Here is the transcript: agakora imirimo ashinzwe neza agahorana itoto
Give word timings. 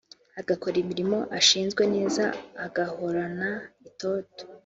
agakora 0.39 0.75
imirimo 0.83 1.17
ashinzwe 1.37 1.83
neza 1.95 2.23
agahorana 2.65 3.49
itoto 3.89 4.43